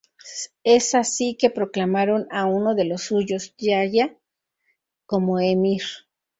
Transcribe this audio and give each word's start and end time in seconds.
Es 0.63 0.95
así 0.95 1.37
que 1.39 1.51
proclamaron 1.51 2.25
a 2.31 2.47
uno 2.47 2.73
de 2.73 2.85
los 2.85 3.03
suyos, 3.03 3.53
Yahya, 3.59 4.17
como 5.05 5.39
emir. 5.39 5.83